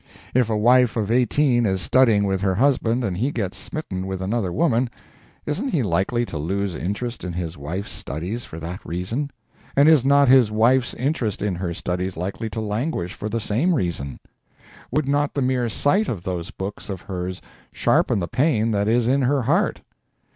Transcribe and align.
If 0.33 0.49
a 0.49 0.57
wife 0.57 0.97
of 0.97 1.11
eighteen 1.11 1.67
is 1.67 1.79
studying 1.79 2.23
with 2.23 2.41
her 2.41 2.55
husband 2.55 3.03
and 3.03 3.15
he 3.17 3.29
gets 3.29 3.55
smitten 3.59 4.07
with 4.07 4.19
another 4.19 4.51
woman, 4.51 4.89
isn't 5.45 5.67
he 5.69 5.83
likely 5.83 6.25
to 6.25 6.39
lose 6.39 6.73
interest 6.73 7.23
in 7.23 7.33
his 7.33 7.55
wife's 7.55 7.91
studies 7.91 8.43
for 8.43 8.57
that 8.61 8.83
reason, 8.83 9.29
and 9.75 9.87
is 9.87 10.03
not 10.03 10.27
his 10.27 10.51
wife's 10.51 10.95
interest 10.95 11.43
in 11.43 11.53
her 11.53 11.71
studies 11.75 12.17
likely 12.17 12.49
to 12.49 12.59
languish 12.59 13.13
for 13.13 13.29
the 13.29 13.39
same 13.39 13.75
reason? 13.75 14.19
Would 14.89 15.07
not 15.07 15.35
the 15.35 15.43
mere 15.43 15.69
sight 15.69 16.07
of 16.07 16.23
those 16.23 16.49
books 16.49 16.89
of 16.89 17.01
hers 17.01 17.39
sharpen 17.71 18.19
the 18.21 18.27
pain 18.27 18.71
that 18.71 18.87
is 18.87 19.07
in 19.07 19.21
her 19.21 19.43
heart? 19.43 19.81